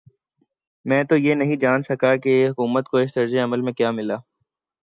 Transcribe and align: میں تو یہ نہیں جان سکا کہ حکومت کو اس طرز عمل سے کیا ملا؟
میں 0.85 1.03
تو 1.03 1.15
یہ 1.15 1.35
نہیں 1.35 1.55
جان 1.55 1.81
سکا 1.81 2.15
کہ 2.15 2.33
حکومت 2.49 2.89
کو 2.89 2.97
اس 2.97 3.13
طرز 3.13 3.35
عمل 3.43 3.65
سے 3.65 3.73
کیا 3.73 3.91
ملا؟ 3.91 4.17